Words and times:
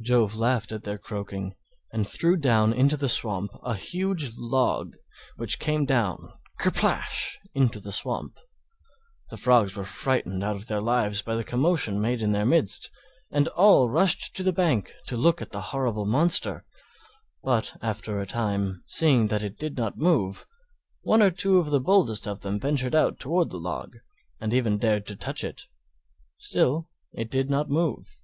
Jove 0.00 0.34
laughed 0.34 0.72
at 0.72 0.84
their 0.84 0.96
croaking, 0.96 1.54
and 1.92 2.08
threw 2.08 2.38
down 2.38 2.72
into 2.72 2.96
the 2.96 3.06
swamp 3.06 3.50
a 3.62 3.74
huge 3.74 4.30
Log, 4.38 4.96
which 5.36 5.58
came 5.58 5.84
down—kerplash—into 5.84 7.78
the 7.78 7.92
swamp. 7.92 8.38
The 9.28 9.36
Frogs 9.36 9.76
were 9.76 9.84
frightened 9.84 10.42
out 10.42 10.56
of 10.56 10.68
their 10.68 10.80
lives 10.80 11.20
by 11.20 11.34
the 11.34 11.44
commotion 11.44 12.00
made 12.00 12.22
in 12.22 12.32
their 12.32 12.46
midst, 12.46 12.90
and 13.30 13.46
all 13.48 13.90
rushed 13.90 14.34
to 14.36 14.42
the 14.42 14.54
bank 14.54 14.94
to 15.06 15.18
look 15.18 15.42
at 15.42 15.52
the 15.52 15.60
horrible 15.68 16.06
monster; 16.06 16.64
but 17.44 17.76
after 17.82 18.18
a 18.22 18.26
time, 18.26 18.82
seeing 18.86 19.26
that 19.26 19.42
it 19.42 19.58
did 19.58 19.76
not 19.76 19.98
move, 19.98 20.46
one 21.02 21.20
or 21.20 21.30
two 21.30 21.58
of 21.58 21.68
the 21.68 21.78
boldest 21.78 22.26
of 22.26 22.40
them 22.40 22.58
ventured 22.58 22.94
out 22.94 23.18
toward 23.18 23.50
the 23.50 23.60
Log, 23.60 23.98
and 24.40 24.54
even 24.54 24.78
dared 24.78 25.06
to 25.08 25.14
touch 25.14 25.44
it; 25.44 25.64
still 26.38 26.88
it 27.12 27.30
did 27.30 27.50
not 27.50 27.68
move. 27.68 28.22